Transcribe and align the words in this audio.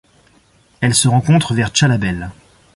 Elle 0.79 0.95
se 0.95 1.07
rencontre 1.07 1.53
vers 1.53 1.69
Tchalabel. 1.69 2.31